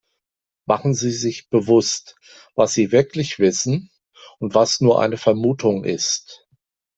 [0.65, 2.15] Machen Sie sich bewusst,
[2.55, 3.91] was sie wirklich wissen
[4.39, 6.47] und was nur eine Vermutung ist.